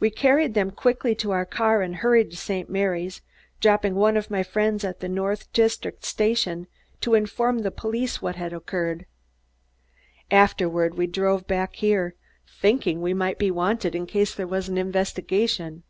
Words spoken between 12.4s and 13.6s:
thinking we might be